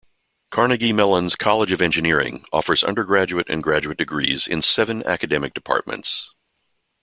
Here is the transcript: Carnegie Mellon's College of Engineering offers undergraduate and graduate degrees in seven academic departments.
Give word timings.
Carnegie 0.49 0.93
Mellon's 0.93 1.35
College 1.35 1.71
of 1.71 1.79
Engineering 1.79 2.43
offers 2.51 2.83
undergraduate 2.83 3.45
and 3.47 3.61
graduate 3.61 3.99
degrees 3.99 4.47
in 4.47 4.63
seven 4.63 5.05
academic 5.05 5.53
departments. 5.53 6.33